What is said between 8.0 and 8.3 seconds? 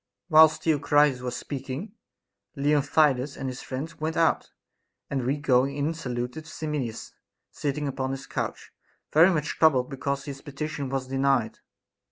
his